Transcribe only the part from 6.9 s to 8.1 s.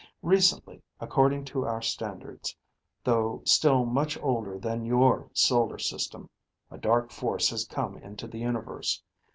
force has come